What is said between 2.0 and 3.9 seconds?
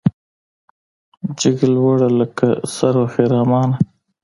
لکه سرو خرامانه